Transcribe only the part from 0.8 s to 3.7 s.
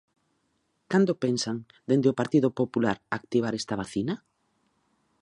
¿Cando pensan, dende o Partido Popular, activar